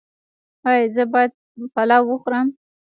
[0.67, 1.31] ایا زه باید
[1.73, 2.47] پلاو وخورم؟